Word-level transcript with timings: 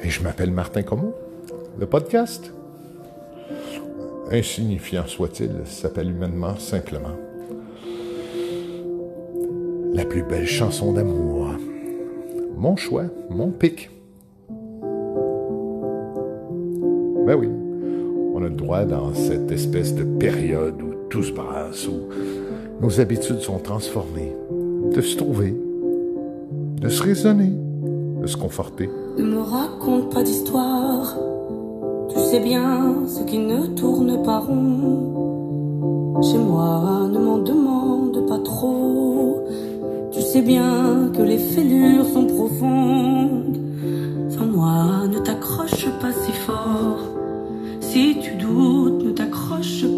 Et 0.00 0.10
je 0.10 0.22
m'appelle 0.22 0.52
Martin 0.52 0.84
Comeau. 0.84 1.12
Le 1.76 1.86
podcast, 1.86 2.52
insignifiant 4.30 5.08
soit-il, 5.08 5.50
s'appelle 5.64 6.10
humainement 6.10 6.56
simplement 6.60 7.16
la 9.92 10.04
plus 10.04 10.22
belle 10.22 10.46
chanson 10.46 10.92
d'amour. 10.92 11.48
Mon 12.56 12.76
choix, 12.76 13.06
mon 13.28 13.50
pic. 13.50 13.90
Ben 17.26 17.34
oui, 17.34 17.48
on 18.34 18.44
a 18.44 18.48
le 18.48 18.54
droit 18.54 18.84
dans 18.84 19.12
cette 19.14 19.50
espèce 19.50 19.96
de 19.96 20.04
période 20.04 20.80
où 20.80 20.94
tout 21.10 21.24
se 21.24 21.32
brasse, 21.32 21.88
où 21.88 22.08
nos 22.80 23.00
habitudes 23.00 23.40
sont 23.40 23.58
transformées, 23.58 24.32
de 24.98 25.02
se 25.02 25.16
trouver, 25.16 25.54
de 26.80 26.88
se 26.88 27.00
raisonner, 27.04 27.52
de 28.20 28.26
se 28.26 28.36
conforter. 28.36 28.90
Ne 29.16 29.22
me 29.22 29.38
raconte 29.38 30.12
pas 30.12 30.24
d'histoire. 30.24 31.16
Tu 32.08 32.18
sais 32.18 32.40
bien 32.40 33.06
ce 33.06 33.22
qui 33.22 33.38
ne 33.38 33.66
tourne 33.80 34.20
pas 34.24 34.40
rond. 34.40 36.20
Chez 36.20 36.38
moi, 36.38 37.08
ne 37.12 37.18
m'en 37.20 37.38
demande 37.38 38.26
pas 38.26 38.40
trop. 38.40 39.44
Tu 40.10 40.20
sais 40.20 40.42
bien 40.42 41.10
que 41.16 41.22
les 41.22 41.38
fêlures 41.38 42.06
sont 42.06 42.26
profondes. 42.26 43.56
Sans 44.30 44.46
moi, 44.46 45.06
ne 45.06 45.20
t'accroche 45.20 45.88
pas 46.00 46.10
si 46.10 46.32
fort. 46.32 47.02
Si 47.80 48.16
tu 48.20 48.34
doutes, 48.34 49.04
ne 49.04 49.12
t'accroche 49.12 49.84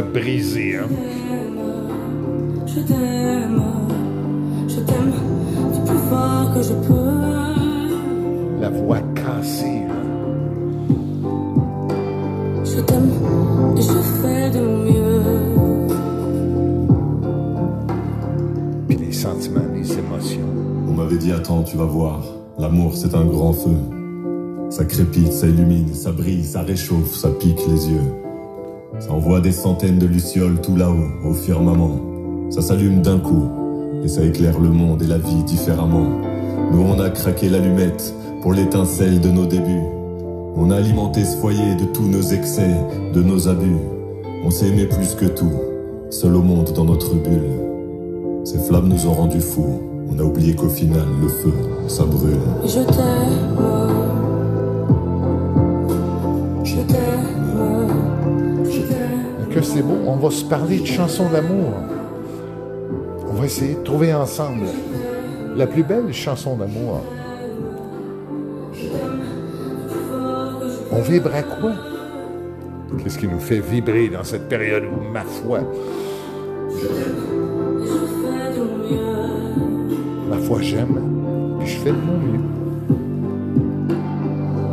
voit 0.00 0.12
brisé, 0.12 0.76
hein? 0.76 0.88
Je 2.66 2.80
t'aime, 2.80 3.62
je 4.68 4.80
t'aime 4.80 5.12
du 5.74 5.80
plus 5.80 5.98
fort 6.08 6.52
que 6.54 6.62
je 6.62 6.74
peux. 6.74 8.60
La 8.60 8.70
voix 8.70 9.00
cassée, 9.14 9.82
hein? 9.88 10.04
Je 12.64 12.80
t'aime 12.80 13.10
et 13.76 13.82
je 13.82 14.00
fais 14.22 14.50
de 14.50 14.60
mon 14.60 14.78
mieux. 14.84 15.22
Puis 18.88 18.96
les 18.96 19.12
sentiments, 19.12 19.60
les 19.74 19.92
émotions. 19.92 20.40
On 20.88 20.92
m'avait 20.92 21.18
dit 21.18 21.32
attends, 21.32 21.62
tu 21.62 21.76
vas 21.76 21.84
voir. 21.84 22.22
L'amour, 22.58 22.94
c'est 22.94 23.14
un 23.14 23.24
grand 23.24 23.52
feu. 23.52 23.76
Ça 24.70 24.84
crépite, 24.84 25.32
ça 25.32 25.46
illumine, 25.46 25.92
ça 25.94 26.12
brille, 26.12 26.44
ça 26.44 26.60
réchauffe, 26.62 27.14
ça 27.16 27.28
pique 27.30 27.60
les 27.66 27.88
yeux. 27.90 28.29
Ça 28.98 29.12
envoie 29.12 29.40
des 29.40 29.52
centaines 29.52 29.98
de 29.98 30.06
lucioles 30.06 30.60
tout 30.60 30.76
là-haut, 30.76 31.28
au 31.28 31.32
firmament. 31.32 32.00
Ça 32.50 32.60
s'allume 32.60 33.00
d'un 33.02 33.18
coup, 33.18 33.48
et 34.04 34.08
ça 34.08 34.24
éclaire 34.24 34.58
le 34.58 34.68
monde 34.68 35.02
et 35.02 35.06
la 35.06 35.18
vie 35.18 35.44
différemment. 35.44 36.20
Nous, 36.72 36.82
on 36.82 37.00
a 37.00 37.08
craqué 37.10 37.48
l'allumette 37.48 38.14
pour 38.42 38.52
l'étincelle 38.52 39.20
de 39.20 39.28
nos 39.28 39.46
débuts. 39.46 39.84
On 40.56 40.70
a 40.70 40.76
alimenté 40.76 41.24
ce 41.24 41.36
foyer 41.36 41.76
de 41.76 41.84
tous 41.84 42.02
nos 42.02 42.22
excès, 42.22 42.74
de 43.14 43.22
nos 43.22 43.48
abus. 43.48 43.76
On 44.44 44.50
s'est 44.50 44.66
aimé 44.68 44.86
plus 44.86 45.14
que 45.14 45.26
tout, 45.26 45.52
seul 46.10 46.34
au 46.34 46.42
monde 46.42 46.72
dans 46.74 46.84
notre 46.84 47.14
bulle. 47.14 48.44
Ces 48.44 48.58
flammes 48.58 48.88
nous 48.88 49.06
ont 49.06 49.14
rendus 49.14 49.40
fous. 49.40 49.80
On 50.12 50.18
a 50.18 50.24
oublié 50.24 50.54
qu'au 50.54 50.68
final, 50.68 51.06
le 51.22 51.28
feu, 51.28 51.52
ça 51.86 52.04
brûle. 52.04 52.40
Je 52.64 52.80
t'aime, 52.80 53.79
C'est 59.62 59.82
beau, 59.82 59.98
on 60.06 60.16
va 60.16 60.30
se 60.30 60.44
parler 60.44 60.80
de 60.80 60.86
chansons 60.86 61.28
d'amour. 61.28 61.74
On 63.28 63.34
va 63.34 63.44
essayer 63.44 63.74
de 63.74 63.82
trouver 63.82 64.12
ensemble 64.12 64.66
la 65.54 65.66
plus 65.66 65.82
belle 65.82 66.12
chanson 66.12 66.56
d'amour. 66.56 67.02
On 70.90 71.02
vibre 71.02 71.30
à 71.34 71.42
quoi? 71.42 71.72
Qu'est-ce 72.98 73.18
qui 73.18 73.28
nous 73.28 73.38
fait 73.38 73.60
vibrer 73.60 74.08
dans 74.08 74.24
cette 74.24 74.48
période 74.48 74.84
où, 74.84 75.12
ma 75.12 75.22
foi, 75.22 75.60
ma 80.28 80.38
foi, 80.38 80.60
j'aime 80.62 80.98
et 81.62 81.66
je 81.66 81.76
fais 81.78 81.92
de 81.92 81.96
mon 81.96 82.18
mieux. 82.18 82.40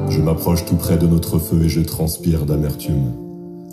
Je 0.09 0.21
m'approche 0.21 0.65
tout 0.65 0.77
près 0.77 0.97
de 0.97 1.05
notre 1.05 1.37
feu 1.37 1.61
et 1.63 1.69
je 1.69 1.81
transpire 1.81 2.45
d'amertume. 2.45 3.26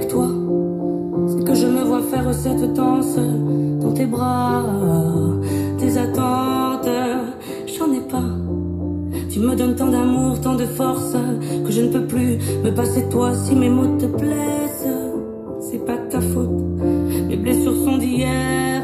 toi, 0.00 0.28
c'est 1.28 1.44
que 1.44 1.54
je 1.54 1.66
me 1.66 1.82
vois 1.82 2.02
faire 2.02 2.34
cette 2.34 2.72
danse 2.74 3.16
dans 3.80 3.92
tes 3.92 4.06
bras, 4.06 4.64
tes 5.78 5.96
attentes, 5.96 6.88
j'en 7.66 7.92
ai 7.92 8.00
pas. 8.00 8.24
Tu 9.30 9.40
me 9.40 9.54
donnes 9.54 9.76
tant 9.76 9.88
d'amour, 9.88 10.40
tant 10.40 10.54
de 10.54 10.66
force, 10.66 11.16
que 11.64 11.70
je 11.70 11.82
ne 11.82 11.88
peux 11.88 12.06
plus 12.06 12.38
me 12.64 12.70
passer 12.70 13.02
de 13.02 13.10
toi 13.10 13.34
si 13.34 13.54
mes 13.54 13.70
mots 13.70 13.98
te 13.98 14.06
plaisent. 14.06 14.88
C'est 15.60 15.84
pas 15.84 15.96
ta 16.10 16.20
faute, 16.20 16.50
mes 17.28 17.36
blessures 17.36 17.76
sont 17.84 17.98
d'hier. 17.98 18.82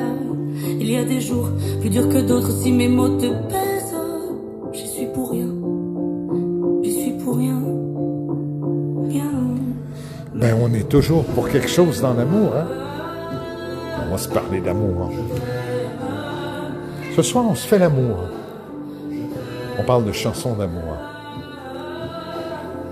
Il 0.80 0.90
y 0.90 0.96
a 0.96 1.04
des 1.04 1.20
jours 1.20 1.48
plus 1.80 1.90
durs 1.90 2.08
que 2.08 2.18
d'autres 2.18 2.50
si 2.50 2.72
mes 2.72 2.88
mots 2.88 3.16
te 3.18 3.26
pèsent. 3.48 3.59
Toujours 10.90 11.24
pour 11.24 11.48
quelque 11.48 11.68
chose 11.68 12.00
dans 12.02 12.12
l'amour, 12.14 12.52
hein? 12.56 12.66
On 14.06 14.10
va 14.10 14.18
se 14.18 14.28
parler 14.28 14.60
d'amour. 14.60 15.10
hein. 15.10 16.06
Ce 17.14 17.22
soir, 17.22 17.44
on 17.48 17.54
se 17.54 17.66
fait 17.66 17.78
l'amour. 17.78 18.16
On 19.78 19.84
parle 19.84 20.04
de 20.04 20.12
chansons 20.12 20.54
d'amour. 20.54 20.96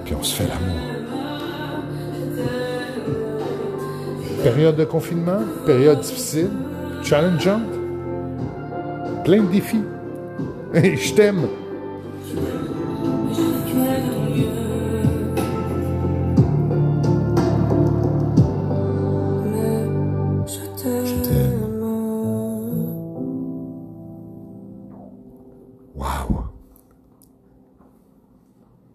Puis 0.05 0.15
on 0.19 0.23
se 0.23 0.35
fait 0.37 0.49
l'amour. 0.49 0.81
Période 4.43 4.77
de 4.77 4.85
confinement, 4.85 5.41
période 5.67 6.01
difficile, 6.01 6.51
challengeante, 7.03 7.63
plein 9.25 9.43
de 9.43 9.51
défis. 9.51 9.83
Et 10.75 10.97
je 11.05 11.15
t'aime. 11.15 11.49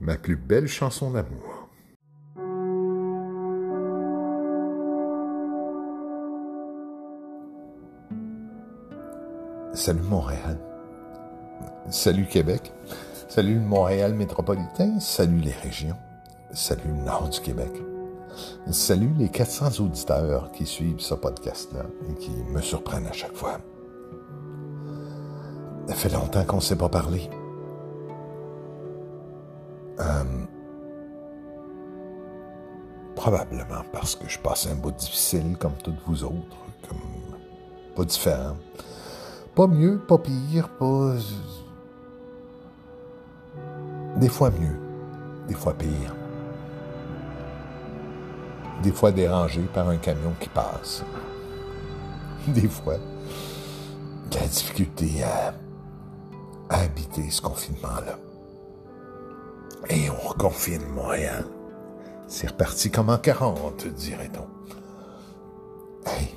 Ma 0.05 0.17
plus 0.17 0.35
belle 0.35 0.67
chanson 0.67 1.11
d'amour. 1.11 1.69
Salut 9.73 10.01
Montréal. 10.01 10.59
Salut 11.89 12.25
Québec. 12.25 12.73
Salut 13.29 13.53
le 13.53 13.61
Montréal 13.61 14.13
métropolitain. 14.13 14.99
Salut 14.99 15.39
les 15.39 15.53
régions. 15.53 15.95
Salut 16.51 16.81
le 16.85 17.05
nord 17.05 17.29
du 17.29 17.39
Québec. 17.39 17.71
Salut 18.71 19.13
les 19.17 19.29
400 19.29 19.85
auditeurs 19.85 20.51
qui 20.51 20.65
suivent 20.65 20.99
ce 20.99 21.13
podcast-là 21.13 21.85
et 22.09 22.15
qui 22.15 22.31
me 22.51 22.59
surprennent 22.59 23.07
à 23.07 23.13
chaque 23.13 23.35
fois. 23.35 23.61
Ça 25.87 25.95
fait 25.95 26.09
longtemps 26.09 26.43
qu'on 26.43 26.57
ne 26.57 26.61
s'est 26.61 26.75
pas 26.75 26.89
parlé. 26.89 27.29
Euh, 29.99 30.23
Probablement 33.15 33.83
parce 33.91 34.15
que 34.15 34.27
je 34.27 34.39
passe 34.39 34.67
un 34.67 34.75
bout 34.75 34.91
difficile 34.91 35.55
comme 35.57 35.75
toutes 35.83 35.99
vous 36.07 36.23
autres, 36.23 36.57
comme 36.87 36.99
pas 37.95 38.03
différent. 38.05 38.57
Pas 39.55 39.67
mieux, 39.67 39.99
pas 39.99 40.17
pire, 40.17 40.67
pas... 40.77 41.13
Des 44.17 44.29
fois 44.29 44.49
mieux, 44.49 44.77
des 45.47 45.53
fois 45.53 45.73
pire. 45.73 46.15
Des 48.81 48.91
fois 48.91 49.11
dérangé 49.11 49.61
par 49.73 49.87
un 49.89 49.97
camion 49.97 50.33
qui 50.39 50.49
passe. 50.49 51.03
Des 52.47 52.67
fois, 52.67 52.97
la 54.33 54.47
difficulté 54.47 55.23
à 55.23 55.53
habiter 56.69 57.29
ce 57.29 57.41
confinement-là. 57.41 58.17
Et 59.89 60.09
on 60.09 60.27
reconfine 60.27 60.85
Montréal. 60.95 61.45
C'est 62.27 62.47
reparti 62.47 62.89
comme 62.89 63.09
en 63.09 63.17
40, 63.17 63.87
dirait-on. 63.87 64.47
Hey, 66.09 66.29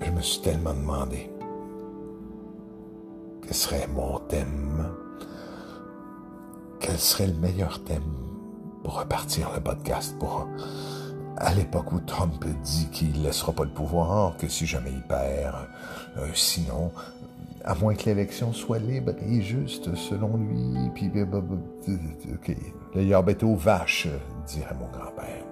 je 0.00 0.10
me 0.10 0.20
suis 0.20 0.40
tellement 0.40 0.74
demandé 0.74 1.30
quel 3.42 3.54
serait 3.54 3.86
mon 3.88 4.18
thème, 4.20 4.88
quel 6.80 6.98
serait 6.98 7.26
le 7.26 7.34
meilleur 7.34 7.82
thème 7.84 8.02
pour 8.84 9.00
repartir 9.00 9.50
le 9.54 9.60
podcast, 9.60 10.16
pour 10.18 10.46
à 11.38 11.54
l'époque 11.54 11.92
où 11.92 12.00
Trump 12.00 12.44
dit 12.62 12.88
qu'il 12.90 13.20
ne 13.20 13.26
laissera 13.26 13.52
pas 13.52 13.64
le 13.64 13.70
pouvoir, 13.70 14.36
que 14.36 14.48
si 14.48 14.66
jamais 14.66 14.90
il 14.90 15.02
perd, 15.02 15.56
euh, 16.18 16.28
sinon, 16.34 16.92
à 17.68 17.74
moins 17.74 17.94
que 17.94 18.06
l'élection 18.06 18.54
soit 18.54 18.78
libre 18.78 19.12
et 19.20 19.42
juste 19.42 19.94
selon 19.94 20.38
lui, 20.38 20.90
puis 20.94 21.12
ok, 21.20 22.56
le 22.94 23.02
yarbette 23.02 23.42
aux 23.42 23.56
vaches, 23.56 24.08
dirait 24.46 24.74
mon 24.80 24.88
grand-père. 24.88 25.44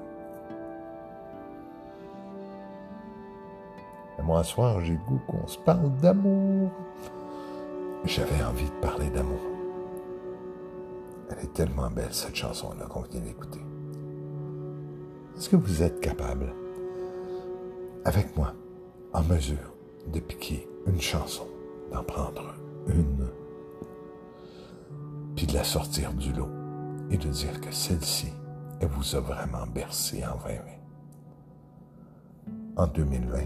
Moi, 4.25 4.43
ce 4.43 4.53
soir, 4.53 4.81
j'ai 4.81 4.97
goût 5.07 5.21
qu'on 5.29 5.47
se 5.47 5.59
parle 5.59 5.95
d'amour. 5.99 6.71
J'avais 8.07 8.43
envie 8.43 8.65
de 8.65 8.81
parler 8.81 9.11
d'amour. 9.11 9.39
Elle 11.31 11.45
est 11.45 11.53
tellement 11.53 11.91
belle, 11.91 12.13
cette 12.13 12.35
chanson-là, 12.35 12.87
qu'on 12.87 13.03
vient 13.03 13.21
d'écouter. 13.21 13.61
Est-ce 15.37 15.51
que 15.51 15.57
vous 15.57 15.83
êtes 15.83 16.01
capable, 16.01 16.55
avec 18.07 18.35
moi, 18.39 18.55
en 19.13 19.23
mesure 19.23 19.77
de 20.13 20.19
piquer 20.19 20.67
une 20.87 21.01
chanson, 21.01 21.47
d'en 21.93 22.03
prendre 22.03 22.55
une, 22.88 23.29
puis 25.35 25.47
de 25.47 25.55
la 25.55 25.65
sortir 25.65 26.12
du 26.15 26.33
lot 26.33 26.50
et 27.11 27.17
de 27.17 27.29
dire 27.29 27.61
que 27.61 27.73
celle-ci, 27.73 28.33
elle 28.81 28.88
vous 28.88 29.17
a 29.17 29.21
vraiment 29.21 29.67
bercé 29.67 30.25
en 30.25 30.37
2020. 30.47 30.77
En 32.77 32.87
2020, 32.87 33.38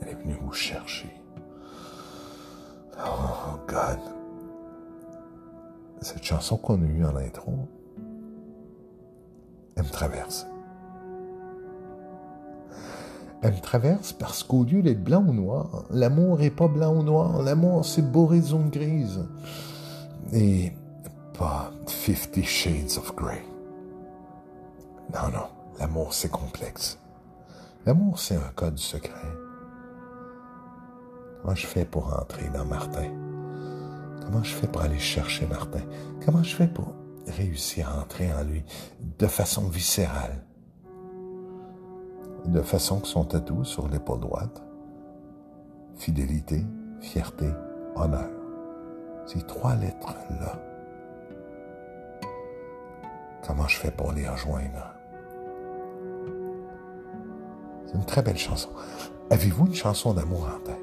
elle 0.00 0.08
est 0.08 0.14
venue 0.14 0.36
vous 0.42 0.52
chercher. 0.52 1.10
Oh 2.98 3.58
God. 3.68 3.98
Cette 6.00 6.24
chanson 6.24 6.56
qu'on 6.56 6.82
a 6.82 6.86
eue 6.86 7.04
en 7.04 7.16
intro, 7.16 7.68
elle 9.76 9.84
me 9.84 9.90
traverse. 9.90 10.46
Elle 13.42 13.60
traverse 13.60 14.12
parce 14.12 14.42
qu'au 14.42 14.64
lieu 14.64 14.82
d'être 14.82 15.02
blanc 15.02 15.24
ou 15.26 15.32
noir, 15.32 15.84
l'amour 15.90 16.38
n'est 16.38 16.50
pas 16.50 16.68
blanc 16.68 16.94
ou 16.94 17.02
noir. 17.02 17.42
L'amour, 17.42 17.86
c'est 17.86 18.02
bourré 18.02 18.40
de 18.40 18.44
zones 18.44 18.68
grises. 18.68 19.26
Et 20.32 20.72
pas 21.38 21.70
Fifty 21.86 22.44
Shades 22.44 22.98
of 22.98 23.14
Grey. 23.16 23.42
Non, 25.14 25.30
non. 25.32 25.46
L'amour, 25.78 26.12
c'est 26.12 26.30
complexe. 26.30 26.98
L'amour, 27.86 28.18
c'est 28.18 28.36
un 28.36 28.50
code 28.54 28.78
secret. 28.78 29.14
Comment 31.40 31.54
je 31.54 31.66
fais 31.66 31.86
pour 31.86 32.14
entrer 32.20 32.50
dans 32.52 32.66
Martin? 32.66 33.08
Comment 34.22 34.42
je 34.42 34.54
fais 34.54 34.66
pour 34.66 34.82
aller 34.82 34.98
chercher 34.98 35.46
Martin? 35.46 35.80
Comment 36.24 36.42
je 36.42 36.54
fais 36.54 36.68
pour 36.68 36.94
réussir 37.26 37.88
à 37.88 38.02
entrer 38.02 38.30
en 38.32 38.44
lui 38.44 38.62
de 39.18 39.26
façon 39.26 39.62
viscérale, 39.68 40.44
de 42.46 42.60
façon 42.62 43.00
que 43.00 43.06
son 43.06 43.24
tatou 43.24 43.64
sur 43.64 43.88
l'épaule 43.88 44.20
droite, 44.20 44.62
fidélité, 45.96 46.64
fierté, 47.00 47.48
honneur, 47.96 48.30
ces 49.26 49.40
trois 49.42 49.74
lettres-là, 49.76 50.58
comment 53.46 53.68
je 53.68 53.76
fais 53.76 53.90
pour 53.90 54.12
les 54.12 54.28
rejoindre? 54.28 54.94
C'est 57.86 57.94
une 57.94 58.04
très 58.04 58.22
belle 58.22 58.38
chanson. 58.38 58.70
Avez-vous 59.30 59.66
une 59.66 59.74
chanson 59.74 60.14
d'amour 60.14 60.48
en 60.54 60.60
tête? 60.60 60.76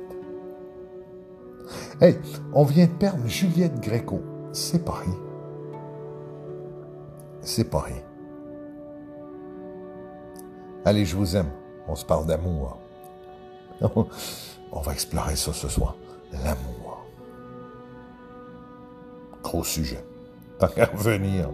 Hey, 2.02 2.20
on 2.54 2.64
vient 2.64 2.86
de 2.86 2.92
perdre 2.92 3.26
Juliette 3.28 3.80
Gréco. 3.80 4.22
C'est 4.52 4.84
pas 4.84 4.94
rien 4.94 5.16
c'est 7.48 7.70
pas 7.70 7.80
rien. 7.80 8.04
Allez, 10.86 11.06
je 11.06 11.16
vous 11.16 11.36
aime. 11.36 11.50
On 11.88 11.96
se 11.96 12.06
parle 12.06 12.28
d'amour. 12.28 12.78
On 13.82 14.82
va 14.82 14.94
explorer 14.94 15.36
ça 15.36 15.54
ce 15.54 15.68
soir. 15.68 15.96
L'amour. 16.32 17.06
Gros 19.44 19.64
sujet. 19.64 20.04
Tant 20.60 20.68
qu'à 20.68 20.86
revenir. 20.86 21.50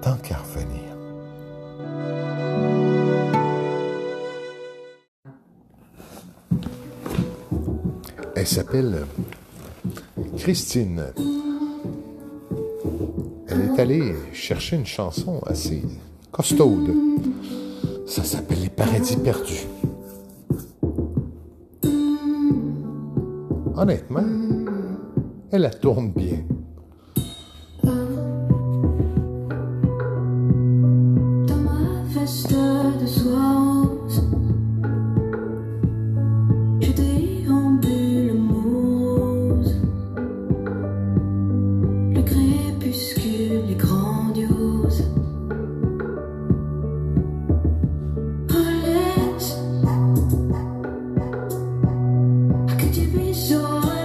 Tant 0.00 0.16
qu'à 0.16 0.36
revenir. 0.38 0.82
Elle 8.34 8.46
s'appelle 8.46 9.06
Christine 10.36 11.12
elle 13.52 13.60
est 13.60 13.80
allée 13.80 14.14
chercher 14.32 14.76
une 14.76 14.86
chanson 14.86 15.40
assez 15.44 15.82
costaude. 16.30 16.94
Ça 18.12 18.22
s'appelle 18.24 18.60
Les 18.60 18.68
Paradis 18.68 19.16
perdus. 19.16 19.66
Honnêtement, 23.74 24.20
elle 25.50 25.62
la 25.62 25.70
tourne 25.70 26.12
bien. 26.12 26.44
joy. 53.62 54.01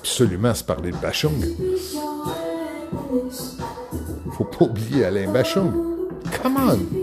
Absolument 0.00 0.54
se 0.54 0.64
parler 0.64 0.92
de 0.92 0.96
Bachung. 0.96 1.44
Faut 4.32 4.44
pas 4.44 4.64
oublier 4.64 5.04
Alain 5.04 5.30
Bachung. 5.30 5.72
Come 6.42 6.56
on! 6.56 6.99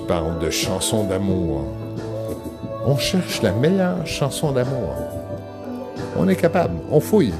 Parle 0.00 0.38
de 0.38 0.50
chansons 0.50 1.04
d'amour. 1.04 1.62
On 2.86 2.96
cherche 2.96 3.42
la 3.42 3.52
meilleure 3.52 4.06
chanson 4.06 4.52
d'amour. 4.52 4.94
On 6.16 6.28
est 6.28 6.36
capable, 6.36 6.74
on 6.90 7.00
fouille. 7.00 7.34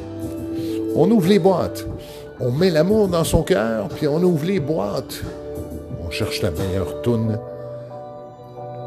On 0.97 1.11
ouvre 1.11 1.29
les 1.29 1.39
boîtes. 1.39 1.87
On 2.41 2.51
met 2.51 2.71
l'amour 2.71 3.09
dans 3.09 3.25
son 3.25 3.43
cœur, 3.43 3.89
puis 3.89 4.09
on 4.09 4.23
ouvre 4.23 4.47
les 4.47 4.61
boîtes. 4.61 5.23
On 6.05 6.11
cherche 6.11 6.43
la 6.43 6.51
meilleure 6.51 7.03
toune 7.03 7.39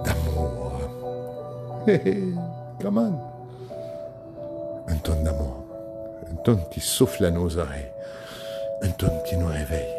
d'amour. 0.03 0.71
Hé 1.87 2.01
hé, 2.05 2.23
come 2.81 2.97
on. 2.97 4.91
Une 4.91 4.99
toune 4.99 5.23
d'amour. 5.23 5.63
Une 6.29 6.41
toune 6.43 6.61
qui 6.71 6.79
souffle 6.79 7.25
à 7.25 7.31
nos 7.31 7.57
oreilles. 7.57 7.91
Une 8.83 8.93
toune 8.93 9.19
qui 9.25 9.37
nous 9.37 9.47
réveille. 9.47 9.95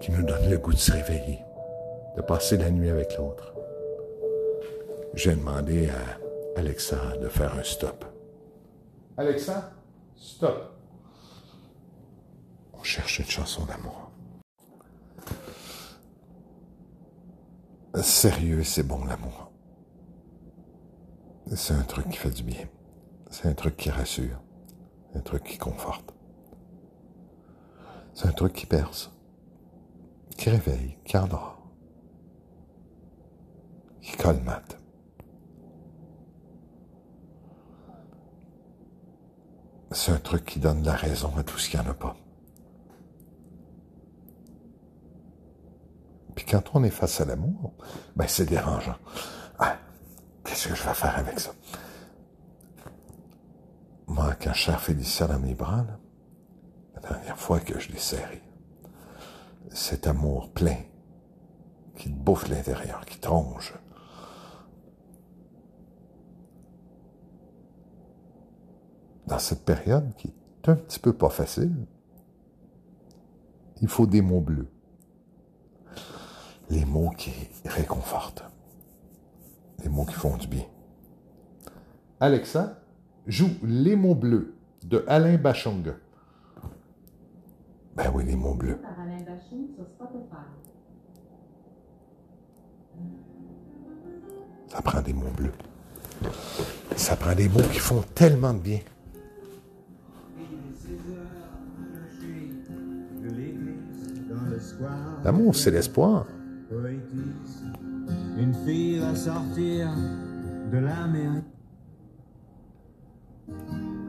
Qui 0.00 0.10
nous 0.10 0.22
donne 0.22 0.50
le 0.50 0.58
goût 0.58 0.72
de 0.72 0.78
se 0.78 0.92
réveiller 0.92 1.45
de 2.16 2.22
passer 2.22 2.56
la 2.56 2.70
nuit 2.70 2.88
avec 2.88 3.16
l'autre. 3.18 3.52
J'ai 5.14 5.34
demandé 5.34 5.88
à 5.90 6.58
Alexa 6.58 7.16
de 7.18 7.28
faire 7.28 7.54
un 7.54 7.62
stop. 7.62 8.04
Alexa, 9.16 9.72
stop. 10.16 10.72
On 12.72 12.82
cherche 12.82 13.18
une 13.18 13.26
chanson 13.26 13.64
d'amour. 13.64 14.10
Sérieux, 18.02 18.62
c'est 18.62 18.82
bon 18.82 19.04
l'amour. 19.04 19.50
C'est 21.54 21.74
un 21.74 21.82
truc 21.82 22.08
qui 22.10 22.16
fait 22.16 22.30
du 22.30 22.42
bien. 22.42 22.66
C'est 23.30 23.48
un 23.48 23.54
truc 23.54 23.76
qui 23.76 23.90
rassure. 23.90 24.42
Un 25.14 25.20
truc 25.20 25.44
qui 25.44 25.56
conforte. 25.56 26.14
C'est 28.12 28.26
un 28.26 28.32
truc 28.32 28.52
qui 28.52 28.66
perce. 28.66 29.10
Qui 30.36 30.50
réveille, 30.50 30.98
qui 31.04 31.16
endort 31.16 31.55
qui 34.06 34.16
colmate. 34.16 34.78
C'est 39.90 40.12
un 40.12 40.18
truc 40.18 40.44
qui 40.44 40.60
donne 40.60 40.84
la 40.84 40.94
raison 40.94 41.36
à 41.36 41.42
tout 41.42 41.58
ce 41.58 41.68
qu'il 41.68 41.80
n'y 41.80 41.86
en 41.86 41.90
a 41.90 41.94
pas. 41.94 42.16
Puis 46.36 46.44
quand 46.44 46.62
on 46.74 46.84
est 46.84 46.90
face 46.90 47.20
à 47.20 47.24
l'amour, 47.24 47.72
ben 48.14 48.28
c'est 48.28 48.44
dérangeant. 48.46 48.96
Ah, 49.58 49.76
qu'est-ce 50.44 50.68
que 50.68 50.74
je 50.76 50.82
vais 50.84 50.94
faire 50.94 51.18
avec 51.18 51.40
ça? 51.40 51.50
Moi, 54.06 54.34
quand 54.40 54.54
serre 54.54 54.80
Félicia 54.80 55.26
dans 55.26 55.40
mes 55.40 55.54
bras, 55.54 55.84
là, 55.84 55.98
la 56.94 57.00
dernière 57.00 57.38
fois 57.38 57.58
que 57.58 57.80
je 57.80 57.90
l'ai 57.90 57.98
serré, 57.98 58.42
cet 59.70 60.06
amour 60.06 60.52
plein 60.52 60.78
qui 61.96 62.10
te 62.10 62.14
bouffe 62.14 62.48
l'intérieur, 62.48 63.04
qui 63.04 63.18
te 63.18 63.28
ronge, 63.28 63.74
dans 69.26 69.38
cette 69.38 69.64
période 69.64 70.14
qui 70.16 70.28
est 70.28 70.68
un 70.68 70.76
petit 70.76 70.98
peu 70.98 71.12
pas 71.12 71.30
facile, 71.30 71.74
il 73.82 73.88
faut 73.88 74.06
des 74.06 74.22
mots 74.22 74.40
bleus. 74.40 74.68
Les 76.70 76.84
mots 76.84 77.10
qui 77.10 77.32
réconfortent. 77.64 78.44
Les 79.82 79.88
mots 79.88 80.04
qui 80.04 80.14
font 80.14 80.36
du 80.36 80.46
bien. 80.48 80.64
Alexa, 82.18 82.80
joue 83.26 83.50
Les 83.62 83.94
mots 83.94 84.14
bleus 84.14 84.54
de 84.84 85.04
Alain 85.06 85.36
Bachung. 85.36 85.94
Ben 87.94 88.10
oui, 88.14 88.24
les 88.24 88.36
mots 88.36 88.54
bleus. 88.54 88.80
Ça 94.68 94.82
prend 94.82 95.00
des 95.00 95.12
mots 95.12 95.30
bleus. 95.36 95.52
Ça 96.96 97.16
prend 97.16 97.34
des 97.34 97.48
mots 97.48 97.62
qui 97.72 97.78
font 97.78 98.02
tellement 98.14 98.54
de 98.54 98.58
bien. 98.58 98.80
L'amour, 105.24 105.54
c'est 105.54 105.70
l'espoir. 105.70 106.26
poétise. 106.68 107.62
Une 108.38 108.54
fille 108.64 108.98
va 108.98 109.14
sortir 109.14 109.88
de 110.72 110.78
la 110.78 111.06
mer. 111.06 111.32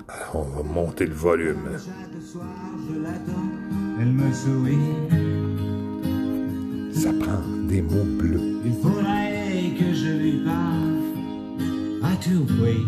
Alors, 0.07 0.35
on 0.35 0.57
va 0.57 0.63
monter 0.63 1.05
le 1.05 1.13
volume. 1.13 1.69
Chaque 1.73 2.21
soir, 2.21 2.45
je 2.89 2.99
l'attends. 3.01 3.51
Elle 3.99 4.11
me 4.11 4.31
sourit. 4.33 4.77
Ça 6.91 7.11
prend 7.13 7.41
des 7.67 7.81
mots 7.81 8.17
bleus. 8.17 8.61
Il 8.65 8.73
faudrait 8.73 9.73
que 9.77 9.93
je 9.93 10.09
lui 10.17 10.43
parle 10.43 10.97
à 12.03 12.15
tout 12.17 12.45
prix. 12.45 12.85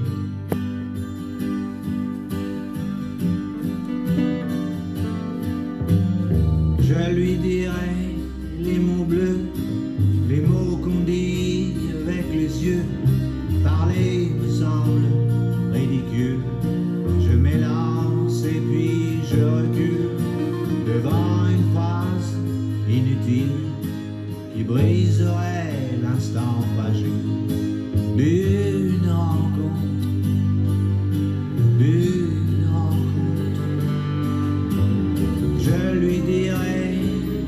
Lui 35.99 36.19
dirai 36.19 36.95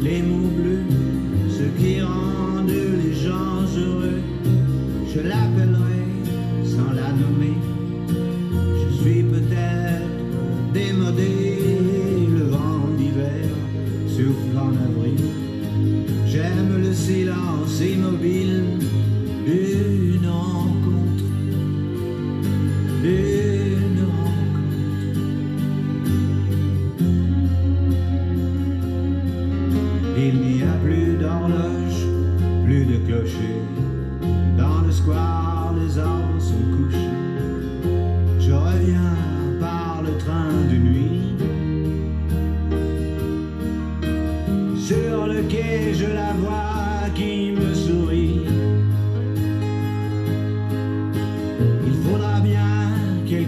les 0.01 0.22
mots 0.22 0.51
bleus, 0.58 0.84
ce 1.50 1.63
qui 1.79 2.01
rendent 2.01 2.70
les 2.70 3.13
gens 3.13 3.63
heureux. 3.77 4.22
Je 5.13 5.22
l'appellerai 5.22 6.03
sans 6.65 6.91
la 6.93 7.12
nommer. 7.13 7.60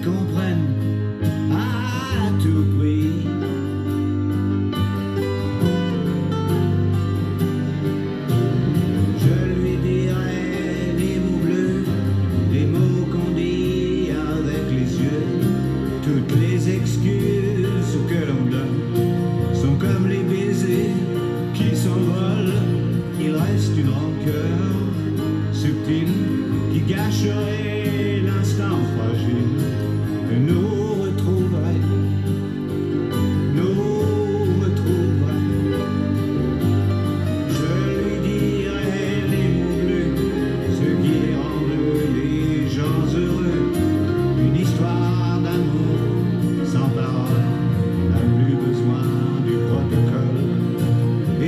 comprennent. 0.04 0.93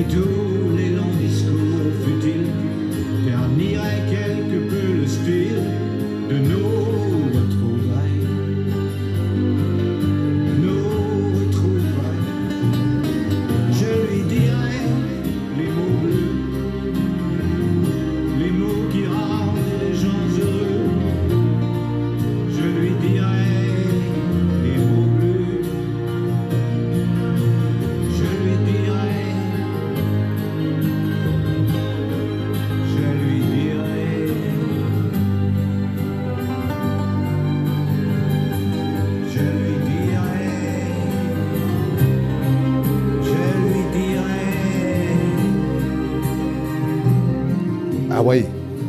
Et 0.08 0.45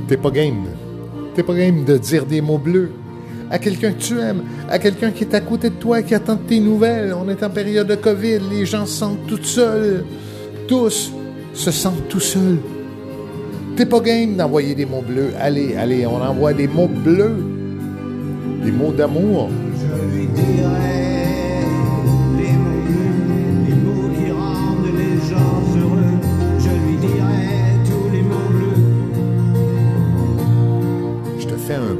t'es 0.09 0.17
pas 0.17 0.31
game. 0.31 0.65
T'es 1.35 1.43
pas 1.43 1.55
game 1.55 1.85
de 1.85 1.99
dire 1.99 2.27
des 2.27 2.41
mots 2.41 2.59
bleus 2.59 2.91
à 3.51 3.59
quelqu'un 3.59 3.93
que 3.93 4.03
tu 4.03 4.19
aimes, 4.19 4.43
à 4.69 4.79
quelqu'un 4.79 5.11
qui 5.11 5.25
est 5.25 5.35
à 5.35 5.41
côté 5.41 5.71
de 5.71 5.75
toi, 5.75 6.03
qui 6.03 6.15
attend 6.15 6.37
tes 6.37 6.61
nouvelles. 6.61 7.15
On 7.15 7.29
est 7.29 7.43
en 7.43 7.51
période 7.51 7.87
de 7.87 7.95
COVID, 7.95 8.41
les 8.51 8.67
gens 8.67 8.87
se 8.87 8.99
sentent 8.99 9.27
tout 9.27 9.43
seuls. 9.43 10.05
Tous 10.67 11.13
se 11.55 11.71
sentent 11.71 12.09
tout 12.09 12.21
seuls. 12.21 12.59
T'es 13.77 13.87
pas 13.87 14.01
game 14.01 14.35
d'envoyer 14.35 14.75
des 14.75 14.87
mots 14.87 15.02
bleus. 15.07 15.30
Allez, 15.39 15.76
allez, 15.76 16.07
on 16.07 16.21
envoie 16.21 16.52
des 16.52 16.67
mots 16.67 16.89
bleus. 16.89 17.37
Des 18.65 18.73
mots 18.73 18.93
d'amour. 18.93 19.50
Je 19.78 20.17
lui 20.17 20.26
dirai 20.26 21.05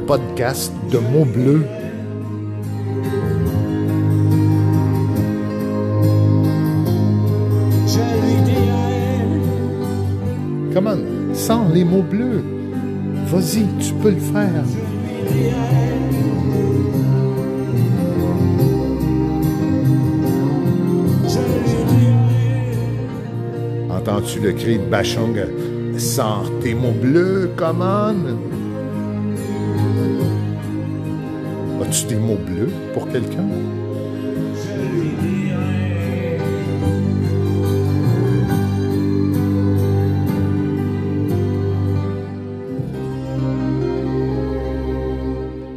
podcast 0.07 0.71
de 0.89 0.99
mots 0.99 1.25
bleus. 1.25 1.65
Comment? 10.73 10.95
Sans 11.33 11.67
les 11.73 11.83
mots 11.83 12.03
bleus. 12.03 12.41
Vas-y, 13.25 13.65
tu 13.83 13.93
peux 13.95 14.11
le 14.11 14.17
faire. 14.17 14.63
Entends-tu 23.89 24.39
le 24.39 24.53
cri 24.53 24.79
de 24.79 24.85
Bachung? 24.85 25.37
Sors 25.97 26.49
tes 26.61 26.73
mots 26.73 26.95
bleus, 27.01 27.49
come 27.57 27.81
As-tu 31.87 32.05
des 32.07 32.15
mots 32.17 32.35
bleus 32.35 32.69
pour 32.93 33.07
quelqu'un? 33.07 33.47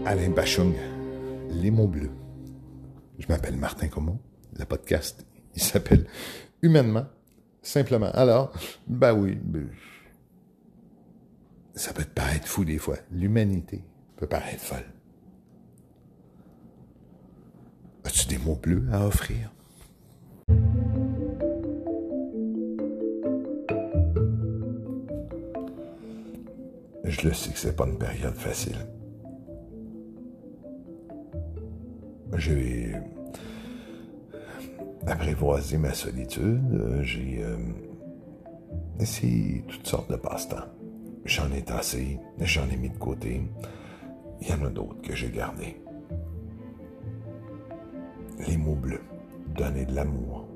Alain 0.05 0.31
Bachung, 0.31 0.75
les 1.53 1.71
mots 1.71 1.87
bleus. 1.87 2.11
Je 3.21 3.27
m'appelle 3.29 3.57
Martin 3.57 3.87
Comont. 3.87 4.19
Le 4.59 4.65
podcast, 4.65 5.25
il 5.55 5.63
s'appelle 5.63 6.07
Humainement, 6.61 7.07
simplement. 7.63 8.11
Alors, 8.15 8.53
ben 8.89 9.13
oui, 9.13 9.39
ben, 9.41 9.69
ça 11.77 11.93
peut 11.93 12.05
te 12.05 12.11
paraître 12.11 12.49
fou 12.49 12.65
des 12.65 12.79
fois. 12.79 12.97
L'humanité 13.13 13.85
peut 14.17 14.27
paraître 14.27 14.65
folle. 14.65 14.85
As-tu 18.05 18.27
des 18.29 18.39
mots 18.39 18.57
bleus 18.61 18.85
à 18.93 19.07
offrir? 19.07 19.51
Je 27.05 27.29
le 27.29 27.35
sais 27.35 27.51
que 27.51 27.59
c'est 27.59 27.75
pas 27.77 27.87
une 27.87 27.99
période 27.99 28.35
facile. 28.35 28.77
J'ai 32.37 32.93
apprivoisé 35.07 35.79
ma 35.79 35.93
solitude. 35.93 36.61
euh, 36.73 37.03
J'ai 37.03 37.43
euh, 37.43 37.57
essayé 39.01 39.65
toutes 39.67 39.87
sortes 39.87 40.11
de 40.11 40.17
passe-temps. 40.17 40.67
J'en 41.25 41.51
ai 41.53 41.63
tassé, 41.63 42.19
j'en 42.41 42.69
ai 42.71 42.77
mis 42.77 42.91
de 42.91 42.97
côté. 42.99 43.43
Il 44.41 44.49
y 44.49 44.53
en 44.53 44.65
a 44.65 44.71
d'autres 44.71 45.01
que 45.03 45.15
j'ai 45.15 45.31
gardés. 45.31 45.77
Les 48.49 48.57
mots 48.57 48.75
bleus, 48.75 49.03
donner 49.55 49.85
de 49.85 49.95
l'amour, 49.95 50.47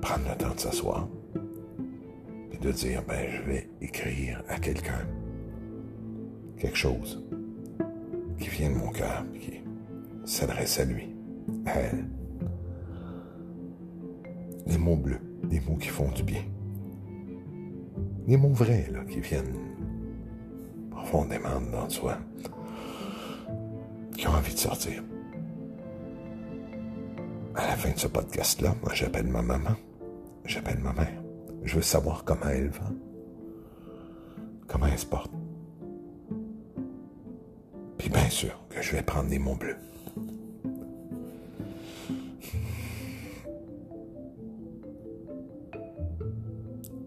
prendre 0.00 0.28
le 0.28 0.36
temps 0.36 0.54
de 0.54 0.60
s'asseoir, 0.60 1.08
et 2.52 2.58
de 2.58 2.72
dire, 2.72 3.02
ben, 3.06 3.30
je 3.30 3.42
vais 3.42 3.68
écrire 3.80 4.42
à 4.48 4.58
quelqu'un 4.58 5.06
quelque 6.58 6.76
chose 6.76 7.24
qui 8.38 8.48
vient 8.48 8.70
de 8.70 8.76
mon 8.76 8.90
cœur, 8.90 9.24
puis 9.32 9.40
qui 9.40 9.60
s'adresse 10.24 10.80
à 10.80 10.84
lui, 10.84 11.08
à 11.66 11.78
elle. 11.78 12.04
Les 14.66 14.78
mots 14.78 14.96
bleus, 14.96 15.20
des 15.44 15.60
mots 15.60 15.76
qui 15.76 15.88
font 15.88 16.10
du 16.10 16.22
bien. 16.22 16.42
Des 18.26 18.36
mots 18.36 18.52
vrais, 18.52 18.88
là, 18.90 19.04
qui 19.04 19.20
viennent 19.20 19.54
profondément 20.90 21.60
dans 21.72 21.88
soi, 21.88 22.18
qui 24.16 24.26
ont 24.26 24.32
envie 24.32 24.54
de 24.54 24.58
sortir. 24.58 25.02
À 27.54 27.66
la 27.66 27.76
fin 27.76 27.90
de 27.90 27.98
ce 27.98 28.06
podcast-là, 28.06 28.74
moi, 28.82 28.92
j'appelle 28.94 29.26
ma 29.26 29.42
maman, 29.42 29.76
j'appelle 30.46 30.78
ma 30.78 30.92
mère. 30.92 31.22
Je 31.64 31.76
veux 31.76 31.82
savoir 31.82 32.24
comment 32.24 32.48
elle 32.48 32.68
va, 32.68 32.90
comment 34.66 34.86
elle 34.86 34.98
se 34.98 35.06
porte. 35.06 35.30
Puis 37.98 38.08
bien 38.08 38.28
sûr 38.30 38.58
que 38.70 38.80
je 38.82 38.92
vais 38.92 39.02
prendre 39.02 39.28
des 39.28 39.38
mots 39.38 39.54
bleus. 39.54 39.76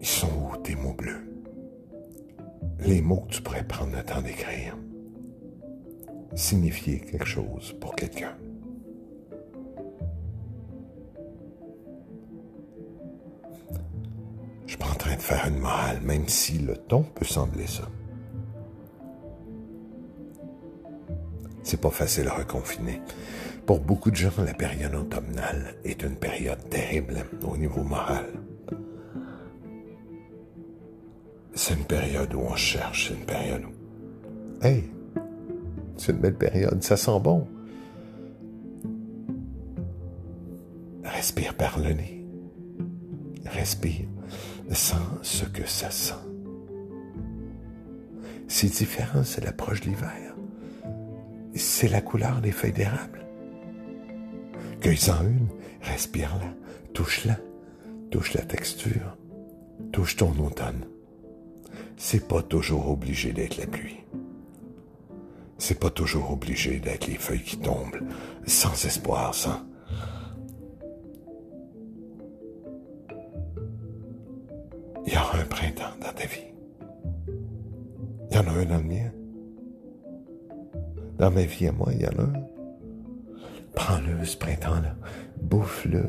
Ils 0.00 0.06
sont 0.06 0.28
où 0.28 0.56
tes 0.58 0.76
mots 0.76 0.94
bleus? 0.94 1.28
Les 2.78 3.02
mots 3.02 3.26
que 3.28 3.34
tu 3.34 3.42
pourrais 3.42 3.66
prendre 3.66 3.96
le 3.96 4.02
temps 4.04 4.22
d'écrire. 4.22 4.76
Signifier 6.34 7.00
quelque 7.00 7.26
chose 7.26 7.74
pour 7.80 7.96
quelqu'un. 7.96 8.36
Faire 15.26 15.48
une 15.48 15.58
morale, 15.58 16.00
même 16.02 16.28
si 16.28 16.58
le 16.58 16.76
ton 16.76 17.02
peut 17.02 17.24
sembler 17.24 17.66
ça. 17.66 17.88
C'est 21.64 21.80
pas 21.80 21.90
facile 21.90 22.28
à 22.28 22.34
reconfiner. 22.34 23.02
Pour 23.66 23.80
beaucoup 23.80 24.12
de 24.12 24.16
gens, 24.16 24.30
la 24.38 24.54
période 24.54 24.94
automnale 24.94 25.74
est 25.84 26.04
une 26.04 26.14
période 26.14 26.68
terrible 26.70 27.24
au 27.44 27.56
niveau 27.56 27.82
moral. 27.82 28.26
C'est 31.54 31.74
une 31.74 31.86
période 31.86 32.32
où 32.32 32.42
on 32.42 32.54
cherche, 32.54 33.08
c'est 33.08 33.14
une 33.14 33.26
période 33.26 33.62
où... 33.64 34.64
Hey, 34.64 34.84
c'est 35.96 36.12
une 36.12 36.18
belle 36.18 36.36
période, 36.36 36.84
ça 36.84 36.96
sent 36.96 37.18
bon. 37.18 37.48
Respire 41.02 41.54
par 41.54 41.80
le 41.80 41.94
nez. 41.94 42.15
Respire. 43.52 44.06
Sens 44.72 44.98
ce 45.22 45.44
que 45.44 45.66
ça 45.66 45.90
sent. 45.90 46.14
C'est 48.48 48.68
différent, 48.68 49.24
c'est 49.24 49.44
l'approche 49.44 49.80
de 49.80 49.86
l'hiver. 49.86 50.34
C'est 51.54 51.88
la 51.88 52.00
couleur 52.00 52.40
des 52.40 52.52
feuilles 52.52 52.72
d'érable. 52.72 53.24
Cueille-en 54.80 55.22
une, 55.22 55.48
respire-la, 55.82 56.52
touche-la, 56.92 57.38
touche 58.10 58.34
la 58.34 58.42
texture, 58.42 59.16
touche 59.92 60.16
ton 60.16 60.32
automne. 60.38 60.84
C'est 61.96 62.28
pas 62.28 62.42
toujours 62.42 62.90
obligé 62.90 63.32
d'être 63.32 63.56
la 63.56 63.66
pluie. 63.66 64.04
C'est 65.58 65.80
pas 65.80 65.90
toujours 65.90 66.30
obligé 66.30 66.78
d'être 66.78 67.06
les 67.06 67.16
feuilles 67.16 67.42
qui 67.42 67.56
tombent, 67.56 68.02
sans 68.46 68.84
espoir, 68.84 69.34
sans. 69.34 69.62
Il 78.30 78.36
y 78.36 78.38
en 78.38 78.46
a 78.46 78.50
un 78.50 78.64
dans 78.64 78.78
le 78.78 78.82
mien. 78.82 79.10
Dans 81.18 81.30
ma 81.30 81.42
vie 81.42 81.68
à 81.68 81.72
moi, 81.72 81.92
il 81.92 82.02
y 82.02 82.06
en 82.06 82.18
a 82.18 82.22
un. 82.22 82.46
Prends-le, 83.74 84.24
ce 84.24 84.36
printemps-là. 84.36 84.96
Bouffe-le. 85.40 86.04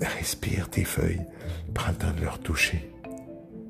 Respire 0.00 0.70
tes 0.70 0.84
feuilles. 0.84 1.26
Prends 1.74 1.90
le 1.90 1.96
temps 1.96 2.12
de 2.16 2.20
le 2.20 2.28
retoucher. 2.28 2.92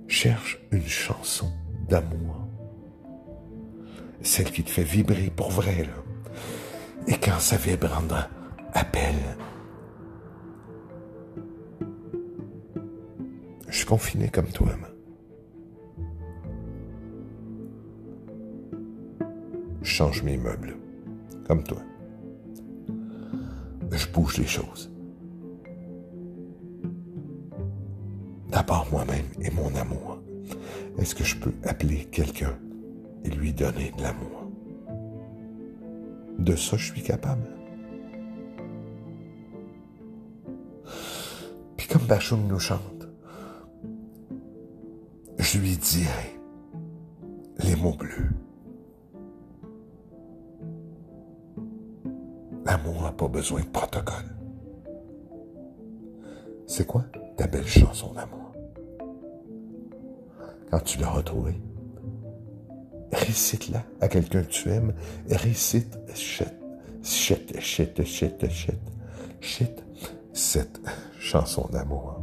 Cherche 0.07 0.59
une 0.71 0.87
chanson 0.87 1.51
d'amour. 1.89 2.47
Celle 4.23 4.51
qui 4.51 4.63
te 4.63 4.71
fait 4.71 4.83
vibrer 4.83 5.31
pour 5.35 5.51
vrai. 5.51 5.89
Et 7.07 7.17
quand 7.19 7.39
ça 7.39 7.57
vibre 7.57 7.97
en 7.97 8.03
dedans, 8.03 8.17
appelle. 8.75 9.37
Je 13.69 13.77
suis 13.77 13.87
confiné 13.87 14.29
comme 14.29 14.49
toi, 14.49 14.69
moi. 14.79 14.88
Change 19.99 20.23
mes 20.23 20.37
meubles, 20.37 20.77
comme 21.45 21.65
toi. 21.65 21.83
Je 23.91 24.07
bouge 24.13 24.39
les 24.39 24.47
choses. 24.47 24.93
D'abord 28.49 28.87
moi-même 28.93 29.27
et 29.43 29.51
mon 29.51 29.75
amour. 29.75 30.21
Est-ce 30.99 31.17
que 31.17 31.25
je 31.25 31.35
peux 31.35 31.53
appeler 31.65 32.05
quelqu'un 32.13 32.57
et 33.25 33.31
lui 33.31 33.53
donner 33.53 33.93
de 33.99 34.03
l'amour? 34.03 34.53
De 36.39 36.55
ça, 36.55 36.77
je 36.77 36.93
suis 36.93 37.03
capable. 37.03 37.49
Puis 41.77 41.89
comme 41.89 42.07
Bachoum 42.07 42.47
nous 42.47 42.61
chante, 42.61 43.09
je 45.41 45.59
lui 45.59 45.77
dirai 45.77 46.39
les 47.65 47.75
mots 47.75 47.97
bleus. 47.97 48.31
L'amour 52.79 53.03
n'a 53.03 53.13
pas 53.13 53.29
besoin 53.29 53.61
de 53.61 53.67
protocole. 53.67 54.37
C'est 56.67 56.87
quoi 56.87 57.05
ta 57.37 57.47
belle 57.47 57.67
chanson 57.67 58.13
d'amour? 58.13 58.53
Quand 60.71 60.81
tu 60.81 60.99
l'as 60.99 61.11
retrouvée, 61.11 61.61
récite-la 63.11 63.83
à 64.01 64.09
quelqu'un 64.09 64.43
que 64.43 64.51
tu 64.51 64.71
aimes. 64.71 64.95
Récite, 65.29 65.99
shit, 66.15 66.55
shit, 67.03 67.59
shit, 67.61 68.05
shit, 68.05 68.49
shit, 68.49 68.79
shit, 69.41 69.85
cette 70.33 70.81
chanson 71.19 71.69
d'amour 71.73 72.18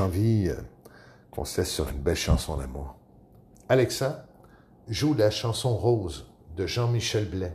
J'ai 0.00 0.06
envie 0.06 0.48
euh, 0.48 0.54
qu'on 1.30 1.44
se 1.44 1.60
laisse 1.60 1.70
sur 1.70 1.86
une 1.90 2.00
belle 2.00 2.16
chanson 2.16 2.56
d'amour. 2.56 2.96
Alexa, 3.68 4.24
joue 4.88 5.12
la 5.12 5.30
chanson 5.30 5.76
Rose 5.76 6.32
de 6.56 6.64
Jean-Michel 6.64 7.28
Blais. 7.28 7.54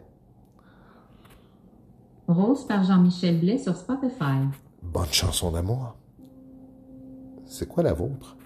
Rose 2.28 2.68
par 2.68 2.84
Jean-Michel 2.84 3.40
Blais 3.40 3.58
sur 3.58 3.76
Spotify. 3.76 4.46
Bonne 4.84 5.12
chanson 5.12 5.50
d'amour. 5.50 5.96
C'est 7.48 7.68
quoi 7.68 7.82
la 7.82 7.94
vôtre? 7.94 8.38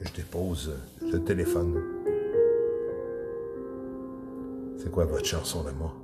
Je 0.00 0.12
dépose 0.16 0.70
euh, 0.70 1.12
le 1.12 1.22
téléphone. 1.22 1.80
C'est 4.78 4.90
quoi 4.90 5.04
votre 5.04 5.26
chanson 5.26 5.62
d'amour? 5.62 5.94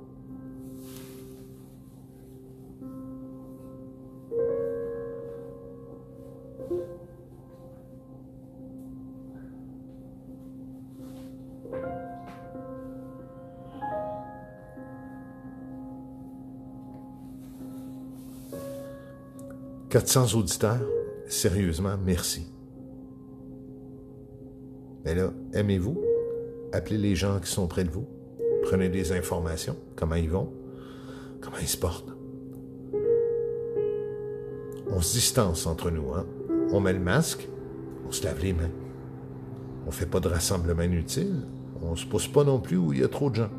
400 19.91 20.35
auditeurs, 20.35 20.87
sérieusement, 21.27 21.97
merci. 22.01 22.47
Mais 25.03 25.13
là, 25.13 25.33
aimez-vous? 25.53 26.01
Appelez 26.71 26.97
les 26.97 27.13
gens 27.13 27.41
qui 27.41 27.51
sont 27.51 27.67
près 27.67 27.83
de 27.83 27.89
vous. 27.89 28.07
Prenez 28.63 28.87
des 28.87 29.11
informations. 29.11 29.75
Comment 29.97 30.15
ils 30.15 30.29
vont? 30.29 30.49
Comment 31.41 31.57
ils 31.59 31.67
se 31.67 31.75
portent? 31.75 32.07
On 34.87 35.01
se 35.01 35.13
distance 35.13 35.67
entre 35.67 35.91
nous, 35.91 36.13
hein? 36.13 36.25
On 36.71 36.79
met 36.79 36.93
le 36.93 36.99
masque, 36.99 37.49
on 38.07 38.13
se 38.13 38.23
lave 38.23 38.41
les 38.41 38.53
mains. 38.53 38.71
On 39.87 39.91
fait 39.91 40.05
pas 40.05 40.21
de 40.21 40.29
rassemblement 40.29 40.83
inutile. 40.83 41.47
On 41.81 41.97
se 41.97 42.05
pousse 42.05 42.29
pas 42.29 42.45
non 42.45 42.61
plus 42.61 42.77
où 42.77 42.93
il 42.93 42.99
y 42.99 43.03
a 43.03 43.09
trop 43.09 43.29
de 43.29 43.35
gens. 43.35 43.51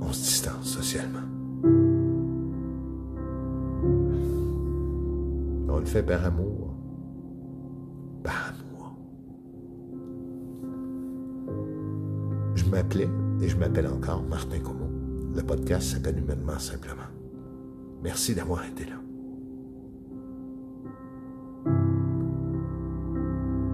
On 0.00 0.10
se 0.14 0.22
distance 0.22 0.66
socialement. 0.66 1.33
Par 6.02 6.24
amour. 6.24 6.74
Par 8.22 8.52
amour. 8.52 8.96
Je 12.54 12.64
m'appelais 12.66 13.08
et 13.40 13.48
je 13.48 13.56
m'appelle 13.56 13.86
encore 13.86 14.22
Martin 14.22 14.60
Como. 14.60 14.88
Le 15.34 15.42
podcast 15.42 15.88
s'appelle 15.88 16.18
Humainement 16.18 16.58
Simplement. 16.58 17.02
Merci 18.02 18.34
d'avoir 18.34 18.64
été 18.64 18.84
là. 18.84 18.96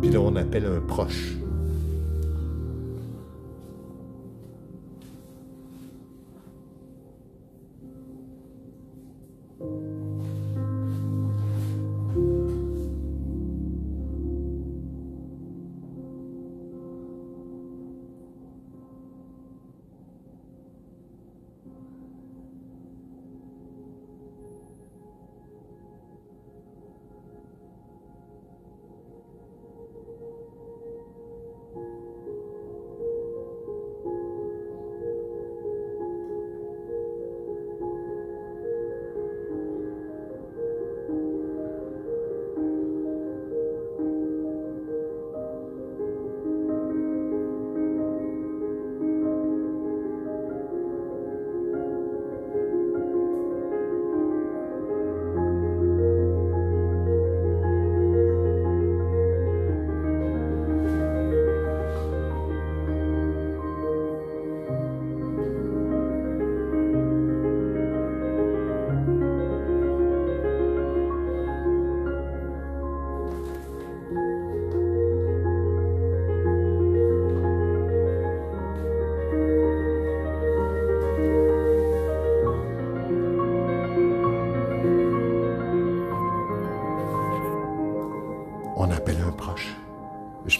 Puis 0.00 0.10
là, 0.10 0.20
on 0.20 0.34
appelle 0.36 0.64
un 0.66 0.80
proche. 0.80 1.36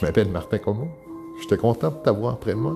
Je 0.01 0.07
m'appelle 0.07 0.31
Martin 0.31 0.57
Como. 0.57 0.89
J'étais 1.43 1.59
content 1.59 1.91
de 1.91 1.97
t'avoir 1.97 2.39
près 2.39 2.53
de 2.53 2.57
moi. 2.57 2.75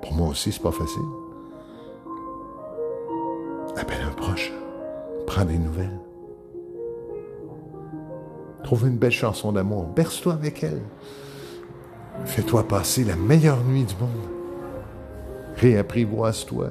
Pour 0.00 0.12
moi 0.14 0.28
aussi, 0.28 0.52
c'est 0.52 0.62
pas 0.62 0.70
facile. 0.70 1.02
Appelle 3.76 3.98
un 4.08 4.12
proche. 4.12 4.52
Prends 5.26 5.44
des 5.44 5.58
nouvelles. 5.58 5.98
Trouve 8.62 8.86
une 8.86 8.96
belle 8.96 9.10
chanson 9.10 9.50
d'amour. 9.50 9.86
Berce-toi 9.86 10.34
avec 10.34 10.62
elle. 10.62 10.82
Fais-toi 12.26 12.62
passer 12.62 13.02
la 13.02 13.16
meilleure 13.16 13.64
nuit 13.64 13.82
du 13.82 13.94
monde. 13.96 14.30
Réapprivoise-toi. 15.56 16.70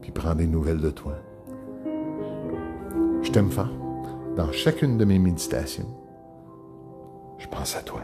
Puis 0.00 0.10
prends 0.12 0.34
des 0.34 0.46
nouvelles 0.46 0.80
de 0.80 0.90
toi. 0.90 1.14
Je 3.22 3.30
t'aime 3.30 3.50
fort. 3.50 3.68
Dans 4.36 4.50
chacune 4.52 4.96
de 4.96 5.04
mes 5.04 5.18
méditations, 5.18 5.88
je 7.38 7.46
pense 7.48 7.76
à 7.76 7.82
toi. 7.82 8.02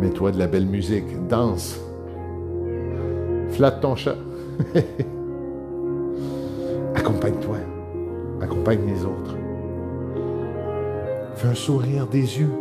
Mets-toi 0.00 0.32
de 0.32 0.38
la 0.38 0.46
belle 0.46 0.66
musique, 0.66 1.26
danse, 1.28 1.80
flatte 3.50 3.80
ton 3.80 3.96
chat. 3.96 4.16
Accompagne-toi, 7.18 7.56
accompagne 8.40 8.86
les 8.86 9.04
autres. 9.04 9.34
Fais 11.34 11.48
un 11.48 11.54
sourire 11.54 12.06
des 12.06 12.38
yeux. 12.38 12.52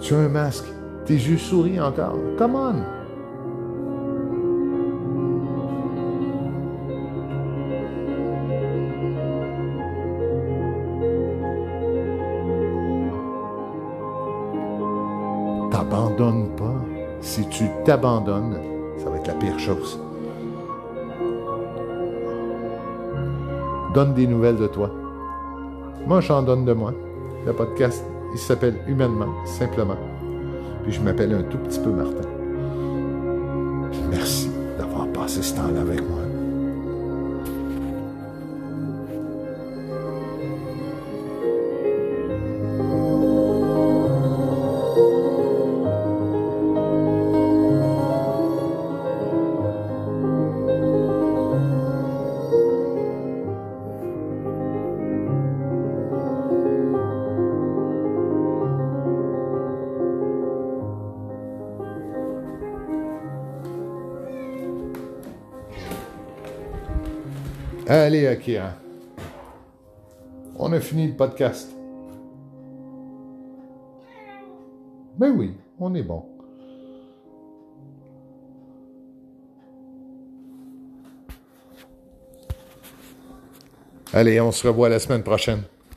Tu 0.00 0.14
as 0.14 0.18
un 0.18 0.28
masque, 0.28 0.66
tes 1.04 1.14
yeux 1.14 1.36
sourient 1.36 1.80
encore. 1.80 2.14
Come 2.38 2.54
on! 2.54 2.74
T'abandonnes 15.72 16.54
pas. 16.56 16.76
Si 17.20 17.48
tu 17.48 17.64
t'abandonnes, 17.84 18.60
ça 18.96 19.10
va 19.10 19.16
être 19.16 19.26
la 19.26 19.34
pire 19.34 19.58
chose. 19.58 19.98
Donne 23.98 24.14
des 24.14 24.28
nouvelles 24.28 24.58
de 24.58 24.68
toi. 24.68 24.92
Moi, 26.06 26.20
j'en 26.20 26.40
donne 26.44 26.64
de 26.64 26.72
moi. 26.72 26.94
Le 27.44 27.52
podcast, 27.52 28.04
il 28.32 28.38
s'appelle 28.38 28.76
Humainement, 28.86 29.44
simplement. 29.44 29.96
Puis 30.84 30.92
je 30.92 31.00
m'appelle 31.00 31.34
un 31.34 31.42
tout 31.42 31.58
petit 31.58 31.80
peu 31.80 31.90
Martin. 31.90 32.28
Merci 34.08 34.52
d'avoir 34.78 35.08
passé 35.08 35.42
ce 35.42 35.52
temps-là 35.56 35.80
avec 35.80 36.00
moi. 36.08 36.27
Allez, 67.90 68.26
Akira. 68.26 68.74
On 70.58 70.70
a 70.74 70.78
fini 70.80 71.06
le 71.06 71.16
podcast. 71.16 71.74
Ben 75.16 75.30
oui, 75.30 75.54
on 75.80 75.94
est 75.94 76.02
bon. 76.02 76.22
Allez, 84.12 84.38
on 84.38 84.52
se 84.52 84.66
revoit 84.66 84.90
la 84.90 84.98
semaine 84.98 85.22
prochaine. 85.22 85.62